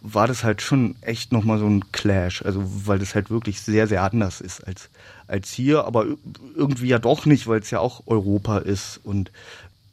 war 0.00 0.26
das 0.26 0.42
halt 0.42 0.60
schon 0.60 0.96
echt 1.02 1.30
nochmal 1.30 1.60
so 1.60 1.66
ein 1.66 1.92
Clash. 1.92 2.42
Also, 2.42 2.62
weil 2.86 2.98
das 2.98 3.14
halt 3.14 3.30
wirklich 3.30 3.60
sehr, 3.60 3.86
sehr 3.86 4.02
anders 4.02 4.40
ist 4.40 4.66
als, 4.66 4.90
als 5.28 5.52
hier, 5.52 5.84
aber 5.84 6.06
irgendwie 6.56 6.88
ja 6.88 6.98
doch 6.98 7.26
nicht, 7.26 7.46
weil 7.46 7.60
es 7.60 7.70
ja 7.70 7.78
auch 7.78 8.02
Europa 8.08 8.58
ist. 8.58 8.98
Und, 9.04 9.30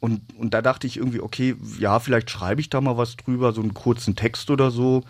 und, 0.00 0.22
und 0.36 0.54
da 0.54 0.60
dachte 0.60 0.88
ich 0.88 0.96
irgendwie, 0.96 1.20
okay, 1.20 1.54
ja, 1.78 2.00
vielleicht 2.00 2.30
schreibe 2.30 2.60
ich 2.60 2.70
da 2.70 2.80
mal 2.80 2.96
was 2.96 3.16
drüber, 3.16 3.52
so 3.52 3.60
einen 3.60 3.74
kurzen 3.74 4.16
Text 4.16 4.50
oder 4.50 4.72
so. 4.72 5.04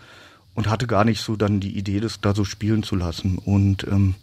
Und 0.53 0.69
hatte 0.69 0.85
gar 0.85 1.05
nicht 1.05 1.21
so 1.21 1.35
dann 1.35 1.59
die 1.59 1.75
Idee, 1.75 2.01
das 2.01 2.21
da 2.21 2.35
so 2.35 2.45
spielen 2.45 2.83
zu 2.83 2.95
lassen. 2.95 3.39
Und 3.39 3.87
ähm, 3.87 4.13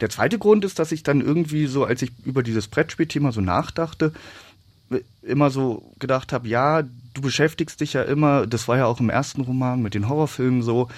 der 0.00 0.10
zweite 0.10 0.38
Grund 0.38 0.64
ist, 0.64 0.78
dass 0.78 0.92
ich 0.92 1.02
dann 1.02 1.20
irgendwie 1.20 1.66
so, 1.66 1.84
als 1.84 2.02
ich 2.02 2.12
über 2.24 2.42
dieses 2.42 2.68
Brettspielthema 2.68 3.32
so 3.32 3.40
nachdachte, 3.40 4.12
immer 5.22 5.50
so 5.50 5.90
gedacht 5.98 6.32
habe, 6.32 6.48
ja, 6.48 6.82
du 6.82 7.20
beschäftigst 7.20 7.80
dich 7.80 7.94
ja 7.94 8.02
immer, 8.02 8.46
das 8.46 8.68
war 8.68 8.76
ja 8.76 8.86
auch 8.86 9.00
im 9.00 9.10
ersten 9.10 9.42
Roman 9.42 9.82
mit 9.82 9.94
den 9.94 10.08
Horrorfilmen 10.08 10.62
so, 10.62 10.88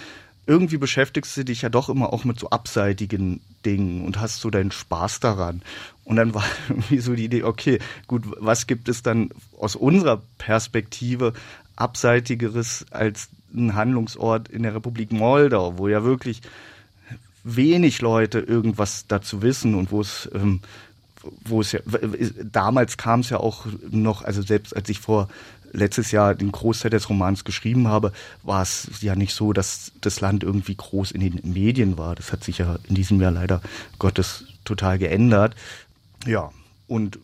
irgendwie 0.47 0.77
beschäftigst 0.79 1.37
du 1.37 1.45
dich 1.45 1.63
ja 1.63 1.69
doch 1.69 1.89
immer 1.89 2.13
auch 2.13 2.25
mit 2.25 2.39
so 2.39 2.51
abseitigen 2.51 3.41
Dingen 3.65 4.05
und 4.05 4.21
hast 4.21 4.41
so 4.41 4.51
deinen 4.51 4.71
Spaß 4.71 5.21
daran. 5.21 5.63
Und 6.05 6.17
dann 6.17 6.35
war 6.35 6.45
irgendwie 6.69 6.99
so 6.99 7.15
die 7.15 7.25
Idee, 7.25 7.43
okay, 7.43 7.81
gut, 8.07 8.23
was 8.39 8.67
gibt 8.67 8.89
es 8.89 9.03
dann 9.03 9.31
aus 9.59 9.77
unserer 9.77 10.23
Perspektive 10.39 11.33
abseitigeres 11.75 12.87
als 12.91 13.29
ein 13.55 13.75
Handlungsort 13.75 14.49
in 14.49 14.63
der 14.63 14.75
Republik 14.75 15.13
Moldau, 15.13 15.79
wo 15.79 15.89
ja 15.89 16.05
wirklich 16.05 16.43
wenig 17.47 18.01
Leute 18.01 18.41
irgendwas 18.41 19.07
dazu 19.07 19.41
wissen 19.41 19.75
und 19.75 19.93
wo 19.93 20.01
es 20.01 20.29
ähm, 20.35 20.61
wo 21.45 21.61
es 21.61 21.73
ja 21.73 21.81
damals 22.45 22.97
kam 22.97 23.21
es 23.21 23.31
ja 23.31 23.39
auch 23.39 23.67
noch, 23.91 24.23
also 24.23 24.43
selbst 24.43 24.75
als 24.77 24.89
ich 24.89 25.01
vor 25.01 25.29
letztes 25.73 26.11
Jahr 26.11 26.35
den 26.35 26.53
Großteil 26.53 26.91
des 26.91 27.09
Romans 27.09 27.45
geschrieben 27.45 27.89
habe, 27.89 28.13
war 28.43 28.63
es 28.63 28.89
ja 29.01 29.15
nicht 29.15 29.35
so, 29.35 29.53
dass 29.53 29.93
das 30.01 30.21
Land 30.21 30.43
irgendwie 30.43 30.75
groß 30.75 31.11
in 31.11 31.21
den 31.21 31.41
Medien 31.43 31.99
war. 31.99 32.15
Das 32.15 32.33
hat 32.33 32.45
sich 32.45 32.59
ja 32.59 32.79
in 32.89 32.95
diesem 32.95 33.21
Jahr 33.21 33.33
leider 33.33 33.61
Gottes 33.99 34.45
total 34.65 34.99
geändert. 34.99 35.55
Ja, 36.25 36.51
und 36.87 37.19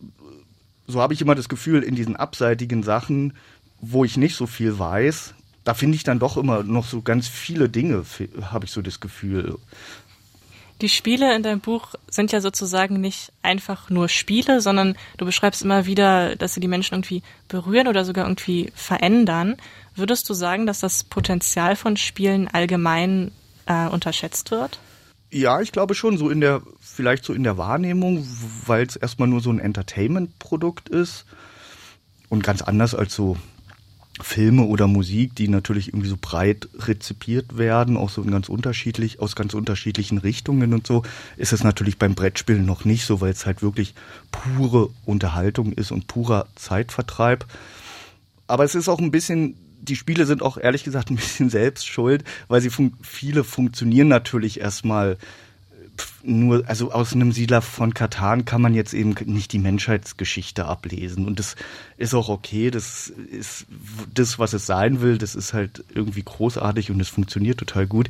so 0.87 1.01
habe 1.01 1.13
ich 1.13 1.21
immer 1.21 1.35
das 1.35 1.49
Gefühl, 1.49 1.83
in 1.83 1.95
diesen 1.95 2.15
abseitigen 2.15 2.83
Sachen, 2.83 3.33
wo 3.79 4.05
ich 4.05 4.17
nicht 4.17 4.35
so 4.35 4.45
viel 4.45 4.77
weiß, 4.77 5.33
da 5.63 5.73
finde 5.73 5.95
ich 5.95 6.03
dann 6.03 6.19
doch 6.19 6.37
immer 6.37 6.63
noch 6.63 6.85
so 6.85 7.01
ganz 7.01 7.27
viele 7.27 7.69
Dinge, 7.69 8.03
habe 8.51 8.65
ich 8.65 8.71
so 8.71 8.81
das 8.81 8.99
Gefühl. 8.99 9.57
Die 10.81 10.89
Spiele 10.89 11.35
in 11.35 11.43
deinem 11.43 11.59
Buch 11.61 11.95
sind 12.09 12.31
ja 12.31 12.41
sozusagen 12.41 12.99
nicht 12.99 13.31
einfach 13.41 13.89
nur 13.89 14.09
Spiele, 14.09 14.59
sondern 14.59 14.97
du 15.17 15.25
beschreibst 15.25 15.61
immer 15.61 15.85
wieder, 15.85 16.35
dass 16.35 16.53
sie 16.53 16.59
die 16.59 16.67
Menschen 16.67 16.95
irgendwie 16.95 17.23
berühren 17.47 17.87
oder 17.87 18.03
sogar 18.03 18.25
irgendwie 18.25 18.71
verändern. 18.75 19.57
Würdest 19.95 20.29
du 20.29 20.33
sagen, 20.33 20.65
dass 20.65 20.79
das 20.79 21.03
Potenzial 21.03 21.75
von 21.75 21.95
Spielen 21.95 22.47
allgemein 22.47 23.31
äh, 23.65 23.87
unterschätzt 23.87 24.51
wird? 24.51 24.79
Ja, 25.31 25.61
ich 25.61 25.71
glaube 25.71 25.95
schon, 25.95 26.17
so 26.17 26.29
in 26.29 26.41
der, 26.41 26.61
vielleicht 26.79 27.23
so 27.25 27.33
in 27.33 27.43
der 27.43 27.57
Wahrnehmung, 27.57 28.27
weil 28.65 28.85
es 28.85 28.95
erstmal 28.95 29.27
nur 29.27 29.41
so 29.41 29.51
ein 29.51 29.59
Entertainment-Produkt 29.59 30.89
ist 30.89 31.25
und 32.29 32.43
ganz 32.43 32.61
anders 32.61 32.93
als 32.93 33.15
so 33.15 33.37
Filme 34.21 34.63
oder 34.65 34.87
Musik, 34.87 35.35
die 35.35 35.47
natürlich 35.47 35.87
irgendwie 35.87 36.07
so 36.07 36.17
breit 36.19 36.67
rezipiert 36.77 37.57
werden, 37.57 37.97
auch 37.97 38.09
so 38.09 38.21
in 38.21 38.29
ganz 38.29 38.47
unterschiedlich, 38.47 39.19
aus 39.19 39.35
ganz 39.35 39.55
unterschiedlichen 39.55 40.19
Richtungen 40.19 40.73
und 40.73 40.85
so, 40.85 41.01
ist 41.35 41.51
es 41.51 41.63
natürlich 41.63 41.97
beim 41.97 42.13
Brettspielen 42.13 42.65
noch 42.65 42.85
nicht 42.85 43.05
so, 43.05 43.21
weil 43.21 43.31
es 43.31 43.45
halt 43.45 43.63
wirklich 43.63 43.95
pure 44.31 44.89
Unterhaltung 45.05 45.73
ist 45.73 45.91
und 45.91 46.07
purer 46.07 46.47
Zeitvertreib. 46.55 47.45
Aber 48.45 48.63
es 48.63 48.75
ist 48.75 48.87
auch 48.87 48.99
ein 48.99 49.11
bisschen, 49.11 49.55
die 49.81 49.95
Spiele 49.95 50.27
sind 50.27 50.43
auch 50.43 50.57
ehrlich 50.57 50.83
gesagt 50.83 51.09
ein 51.09 51.15
bisschen 51.15 51.49
selbst 51.49 51.87
schuld, 51.87 52.23
weil 52.47 52.61
sie 52.61 52.69
fun 52.69 52.93
viele 53.01 53.43
funktionieren 53.43 54.09
natürlich 54.09 54.59
erstmal 54.59 55.17
nur, 56.23 56.63
also 56.67 56.91
aus 56.91 57.13
einem 57.13 57.31
Siedler 57.31 57.61
von 57.61 57.93
Katan 57.93 58.45
kann 58.45 58.61
man 58.61 58.73
jetzt 58.73 58.93
eben 58.93 59.15
nicht 59.25 59.51
die 59.51 59.59
Menschheitsgeschichte 59.59 60.65
ablesen. 60.65 61.25
Und 61.25 61.37
das 61.37 61.55
ist 61.97 62.13
auch 62.13 62.29
okay, 62.29 62.71
das 62.71 63.09
ist 63.09 63.65
das, 64.13 64.39
was 64.39 64.53
es 64.53 64.65
sein 64.65 65.01
will, 65.01 65.17
das 65.17 65.35
ist 65.35 65.53
halt 65.53 65.83
irgendwie 65.93 66.23
großartig 66.23 66.91
und 66.91 66.99
es 66.99 67.09
funktioniert 67.09 67.59
total 67.59 67.87
gut. 67.87 68.09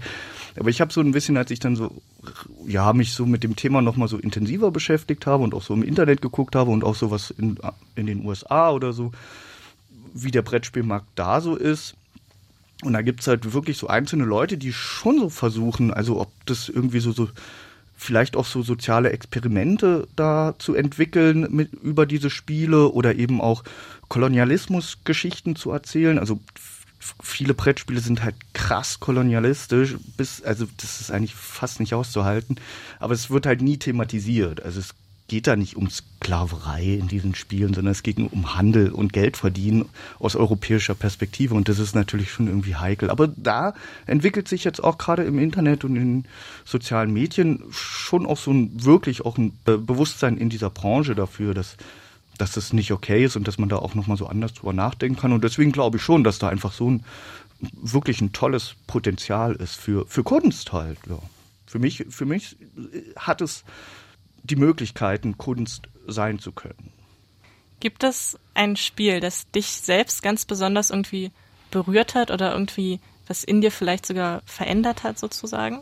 Aber 0.56 0.70
ich 0.70 0.80
habe 0.80 0.94
so 0.94 1.02
ein 1.02 1.12
bisschen, 1.12 1.38
als 1.38 1.52
ich 1.52 1.60
dann 1.60 1.76
so, 1.76 2.02
ja, 2.66 2.94
mich 2.94 3.14
so 3.14 3.26
mit 3.26 3.44
dem 3.44 3.56
Thema 3.56 3.82
nochmal 3.82 4.08
so 4.08 4.18
intensiver 4.18 4.72
beschäftigt 4.72 5.26
habe 5.26 5.44
und 5.44 5.54
auch 5.54 5.64
so 5.64 5.74
im 5.74 5.84
Internet 5.84 6.22
geguckt 6.22 6.56
habe 6.56 6.72
und 6.72 6.84
auch 6.84 6.96
so 6.96 7.12
was 7.12 7.32
in, 7.32 7.58
in 7.96 8.06
den 8.06 8.26
USA 8.26 8.72
oder 8.72 8.94
so, 8.94 9.12
wie 10.14 10.32
der 10.32 10.44
Brettspielmarkt 10.44 11.08
da 11.16 11.42
so 11.42 11.56
ist. 11.56 11.96
Und 12.84 12.94
da 12.94 13.02
gibt's 13.02 13.28
halt 13.28 13.54
wirklich 13.54 13.78
so 13.78 13.88
einzelne 13.88 14.26
Leute, 14.26 14.58
die 14.58 14.74
schon 14.74 15.18
so 15.18 15.30
versuchen, 15.30 15.92
also 15.92 16.20
ob 16.20 16.32
das 16.46 16.70
irgendwie 16.70 17.00
so, 17.00 17.12
so 17.14 17.30
vielleicht 17.96 18.36
auch 18.36 18.46
so 18.46 18.62
soziale 18.62 19.12
Experimente 19.12 20.08
da 20.16 20.56
zu 20.58 20.76
entwickeln 20.76 21.48
mit, 21.50 21.74
über 21.74 22.06
diese 22.06 22.30
Spiele 22.30 22.90
oder 22.90 23.16
eben 23.16 23.42
auch 23.42 23.64
Kolonialismusgeschichten 24.10 25.56
zu 25.56 25.72
erzählen. 25.72 26.20
Also 26.20 26.40
viele 27.22 27.54
Brettspiele 27.54 28.00
sind 28.00 28.24
halt 28.24 28.36
krass 28.54 29.00
kolonialistisch, 29.00 29.96
bis, 30.18 30.42
also 30.44 30.66
das 30.78 31.02
ist 31.02 31.12
eigentlich 31.12 31.36
fast 31.36 31.80
nicht 31.80 31.94
auszuhalten. 31.94 32.58
Aber 33.00 33.14
es 33.14 33.30
wird 33.30 33.46
halt 33.46 33.62
nie 33.62 33.78
thematisiert. 33.78 34.62
Also 34.64 34.80
es 34.80 34.94
geht 35.34 35.48
da 35.48 35.56
nicht 35.56 35.78
um 35.78 35.90
Sklaverei 35.90 36.84
in 36.84 37.08
diesen 37.08 37.34
Spielen, 37.34 37.74
sondern 37.74 37.94
es 37.94 38.04
geht 38.04 38.20
um 38.20 38.56
Handel 38.56 38.92
und 38.92 39.14
Geld 39.14 39.36
verdienen 39.36 39.90
aus 40.20 40.36
europäischer 40.36 40.94
Perspektive 40.94 41.56
und 41.56 41.68
das 41.70 41.80
ist 41.80 41.96
natürlich 41.96 42.30
schon 42.30 42.46
irgendwie 42.46 42.76
heikel. 42.76 43.10
Aber 43.10 43.28
da 43.28 43.74
entwickelt 44.06 44.48
sich 44.48 44.64
jetzt 44.64 44.84
auch 44.84 45.00
gerade 45.00 45.24
im 45.24 45.40
Internet 45.40 45.86
und 45.86 45.96
in 45.96 46.26
sozialen 46.66 47.12
Medien 47.12 47.64
schon 47.72 48.28
auch 48.28 48.38
so 48.38 48.52
ein 48.52 48.86
wirklich 48.86 49.26
auch 49.26 49.40
ein 49.40 49.58
Bewusstsein 49.66 50.38
in 50.38 50.50
dieser 50.50 50.70
Branche 50.70 51.16
dafür, 51.16 51.56
dass 51.56 51.78
dass 52.38 52.52
das 52.52 52.72
nicht 52.72 52.92
okay 52.92 53.26
ist 53.26 53.36
und 53.36 53.48
dass 53.48 53.58
man 53.58 53.70
da 53.70 53.78
auch 53.78 53.96
nochmal 53.96 54.18
so 54.18 54.28
anders 54.28 54.54
drüber 54.54 54.74
nachdenken 54.74 55.20
kann. 55.20 55.34
Und 55.34 55.44
deswegen 55.44 55.72
glaube 55.72 55.98
ich 55.98 56.04
schon, 56.04 56.24
dass 56.24 56.38
da 56.38 56.50
einfach 56.50 56.74
so 56.74 56.92
ein 56.92 57.04
wirklich 57.82 58.22
ein 58.22 58.34
tolles 58.34 58.76
Potenzial 58.86 59.56
ist 59.56 59.78
für, 59.78 60.06
für 60.06 60.24
Kunst 60.24 60.74
halt. 60.74 61.00
Ja. 61.10 61.18
Für 61.66 61.80
mich, 61.80 62.06
für 62.10 62.26
mich 62.26 62.56
hat 63.18 63.42
es 63.42 63.64
die 64.44 64.56
Möglichkeiten, 64.56 65.38
Kunst 65.38 65.88
sein 66.08 66.40
zu 66.40 66.52
können. 66.52 66.92
Gibt 67.80 68.04
es 68.04 68.38
ein 68.54 68.76
Spiel, 68.76 69.20
das 69.20 69.50
dich 69.52 69.68
selbst 69.68 70.22
ganz 70.22 70.46
besonders 70.46 70.90
irgendwie 70.90 71.32
berührt 71.72 72.16
hat 72.16 72.32
oder 72.32 72.54
irgendwie 72.54 73.00
was 73.28 73.44
in 73.44 73.62
dir 73.62 73.72
vielleicht 73.72 74.06
sogar 74.06 74.42
verändert 74.46 75.04
hat, 75.04 75.18
sozusagen? 75.18 75.80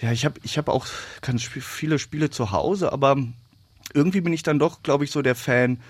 Ja, 0.00 0.12
ich 0.12 0.24
habe 0.24 0.40
ich 0.42 0.58
hab 0.58 0.68
auch 0.68 0.86
ganz 1.20 1.42
viele 1.44 1.98
Spiele 1.98 2.30
zu 2.30 2.50
Hause, 2.50 2.92
aber 2.92 3.16
irgendwie 3.94 4.20
bin 4.20 4.32
ich 4.32 4.42
dann 4.42 4.58
doch, 4.58 4.82
glaube 4.82 5.04
ich, 5.04 5.10
so 5.10 5.22
der 5.22 5.34
Fan 5.34 5.80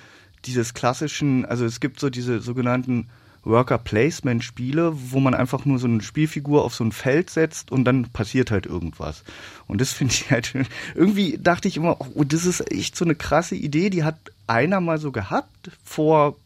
dieses 0.45 0.75
klassischen, 0.75 1.45
also 1.45 1.65
es 1.65 1.81
gibt 1.81 2.01
so 2.01 2.11
diese 2.11 2.41
sogenannten 2.41 3.09
Worker 3.49 3.79
Placement 3.79 4.45
Spiele, 4.45 4.93
wo 4.95 5.21
man 5.21 5.35
einfach 5.35 5.65
nur 5.65 5.79
so 5.79 5.87
eine 5.87 6.03
Spielfigur 6.03 6.65
auf 6.65 6.75
so 6.75 6.85
ein 6.85 6.93
Feld 6.93 7.31
setzt 7.31 7.73
und 7.73 7.85
dann 7.85 8.11
passiert 8.11 8.51
halt 8.51 8.67
irgendwas. 8.67 9.25
Und 9.67 9.81
das 9.81 9.93
finde 9.93 10.15
ich 10.15 10.31
halt, 10.31 10.55
irgendwie 10.95 11.39
dachte 11.39 11.69
ich 11.69 11.77
immer, 11.77 11.97
oh, 12.01 12.25
das 12.25 12.45
ist 12.45 12.71
echt 12.71 12.97
so 12.97 13.05
eine 13.05 13.15
krasse 13.15 13.57
Idee, 13.57 13.91
die 13.91 14.05
hat 14.05 14.17
einer 14.47 14.81
mal 14.81 14.99
so 14.99 15.11
gehabt 15.11 15.71
vor 15.83 16.37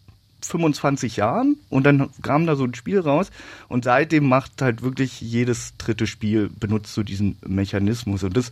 25 0.44 1.16
Jahren 1.16 1.56
und 1.68 1.84
dann 1.84 2.10
kam 2.22 2.46
da 2.46 2.56
so 2.56 2.64
ein 2.64 2.74
Spiel 2.74 2.98
raus 2.98 3.30
und 3.68 3.84
seitdem 3.84 4.26
macht 4.26 4.60
halt 4.60 4.82
wirklich 4.82 5.20
jedes 5.20 5.76
dritte 5.78 6.06
Spiel 6.06 6.50
benutzt 6.58 6.94
so 6.94 7.02
diesen 7.02 7.36
Mechanismus 7.46 8.24
und 8.24 8.36
das 8.36 8.50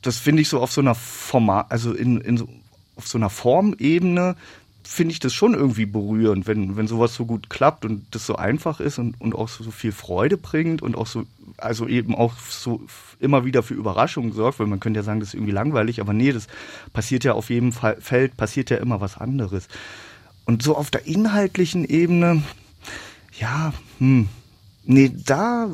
das 0.00 0.18
finde 0.18 0.42
ich 0.42 0.48
so 0.48 0.60
auf 0.60 0.72
so 0.72 0.80
einer 0.80 0.94
Format 0.94 1.70
also 1.70 1.92
in, 1.92 2.20
in 2.22 2.38
so, 2.38 2.48
auf 2.96 3.06
so 3.06 3.18
einer 3.18 3.28
Formebene 3.28 4.36
finde 4.86 5.12
ich 5.12 5.18
das 5.18 5.34
schon 5.34 5.54
irgendwie 5.54 5.86
berührend, 5.86 6.46
wenn, 6.46 6.76
wenn 6.76 6.86
sowas 6.86 7.14
so 7.14 7.26
gut 7.26 7.50
klappt 7.50 7.84
und 7.84 8.06
das 8.12 8.24
so 8.24 8.36
einfach 8.36 8.80
ist 8.80 8.98
und, 8.98 9.20
und 9.20 9.34
auch 9.34 9.48
so, 9.48 9.64
so 9.64 9.70
viel 9.70 9.92
Freude 9.92 10.36
bringt 10.36 10.80
und 10.80 10.96
auch 10.96 11.06
so, 11.06 11.24
also 11.58 11.88
eben 11.88 12.14
auch 12.14 12.34
so 12.48 12.80
immer 13.18 13.44
wieder 13.44 13.62
für 13.62 13.74
Überraschungen 13.74 14.32
sorgt, 14.32 14.60
weil 14.60 14.66
man 14.66 14.80
könnte 14.80 15.00
ja 15.00 15.04
sagen, 15.04 15.20
das 15.20 15.30
ist 15.30 15.34
irgendwie 15.34 15.52
langweilig, 15.52 16.00
aber 16.00 16.12
nee, 16.12 16.32
das 16.32 16.46
passiert 16.92 17.24
ja 17.24 17.32
auf 17.32 17.50
jedem 17.50 17.72
Fall, 17.72 17.96
Feld, 18.00 18.36
passiert 18.36 18.70
ja 18.70 18.76
immer 18.76 19.00
was 19.00 19.16
anderes. 19.16 19.68
Und 20.44 20.62
so 20.62 20.76
auf 20.76 20.90
der 20.90 21.06
inhaltlichen 21.06 21.84
Ebene, 21.84 22.42
ja, 23.38 23.72
hm, 23.98 24.28
nee, 24.84 25.10
da, 25.12 25.68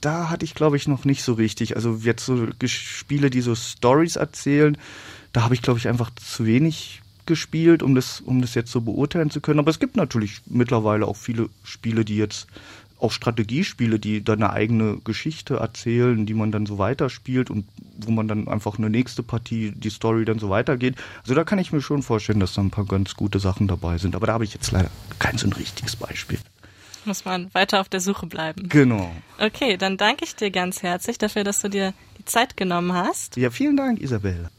da 0.00 0.28
hatte 0.28 0.44
ich 0.44 0.54
glaube 0.54 0.76
ich 0.76 0.86
noch 0.86 1.04
nicht 1.04 1.22
so 1.22 1.32
richtig. 1.32 1.76
Also 1.76 1.98
jetzt 2.02 2.26
so 2.26 2.46
Spiele, 2.66 3.30
die 3.30 3.40
so 3.40 3.54
Stories 3.54 4.16
erzählen, 4.16 4.76
da 5.32 5.42
habe 5.42 5.54
ich 5.54 5.62
glaube 5.62 5.78
ich 5.78 5.88
einfach 5.88 6.10
zu 6.14 6.44
wenig 6.44 7.00
gespielt, 7.30 7.80
um 7.84 7.94
das, 7.94 8.20
um 8.20 8.40
das 8.40 8.56
jetzt 8.56 8.72
so 8.72 8.80
beurteilen 8.80 9.30
zu 9.30 9.40
können. 9.40 9.60
Aber 9.60 9.70
es 9.70 9.78
gibt 9.78 9.96
natürlich 9.96 10.42
mittlerweile 10.46 11.06
auch 11.06 11.16
viele 11.16 11.48
Spiele, 11.62 12.04
die 12.04 12.16
jetzt 12.16 12.48
auch 12.98 13.12
Strategiespiele, 13.12 14.00
die 14.00 14.24
dann 14.24 14.42
eine 14.42 14.52
eigene 14.52 14.98
Geschichte 15.04 15.54
erzählen, 15.58 16.26
die 16.26 16.34
man 16.34 16.50
dann 16.50 16.66
so 16.66 16.78
weiterspielt 16.78 17.48
und 17.48 17.64
wo 17.98 18.10
man 18.10 18.26
dann 18.26 18.48
einfach 18.48 18.78
eine 18.78 18.90
nächste 18.90 19.22
Partie, 19.22 19.70
die 19.70 19.90
Story 19.90 20.24
dann 20.24 20.40
so 20.40 20.50
weitergeht. 20.50 20.96
Also 21.22 21.36
da 21.36 21.44
kann 21.44 21.60
ich 21.60 21.72
mir 21.72 21.80
schon 21.80 22.02
vorstellen, 22.02 22.40
dass 22.40 22.54
da 22.54 22.62
ein 22.62 22.72
paar 22.72 22.84
ganz 22.84 23.14
gute 23.14 23.38
Sachen 23.38 23.68
dabei 23.68 23.98
sind. 23.98 24.16
Aber 24.16 24.26
da 24.26 24.32
habe 24.32 24.44
ich 24.44 24.52
jetzt 24.52 24.72
leider 24.72 24.90
kein 25.20 25.38
so 25.38 25.46
ein 25.46 25.52
richtiges 25.52 25.94
Beispiel. 25.94 26.40
Muss 27.04 27.24
man 27.24 27.48
weiter 27.54 27.80
auf 27.80 27.88
der 27.88 28.00
Suche 28.00 28.26
bleiben. 28.26 28.68
Genau. 28.68 29.14
Okay, 29.38 29.76
dann 29.76 29.96
danke 29.96 30.24
ich 30.24 30.34
dir 30.34 30.50
ganz 30.50 30.82
herzlich 30.82 31.16
dafür, 31.16 31.44
dass 31.44 31.62
du 31.62 31.70
dir 31.70 31.94
die 32.18 32.24
Zeit 32.24 32.56
genommen 32.56 32.92
hast. 32.92 33.36
Ja, 33.36 33.50
vielen 33.50 33.76
Dank, 33.76 34.00
Isabelle. 34.00 34.50